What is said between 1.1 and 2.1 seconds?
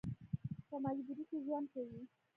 کې ژوند کوي.